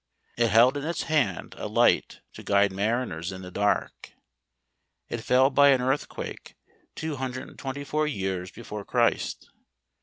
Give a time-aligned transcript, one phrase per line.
[0.35, 4.13] It held in its hand a light, to guide mariners in the dark.
[5.09, 6.55] It fell by an earthquake,
[6.95, 9.51] 224 years before Christ.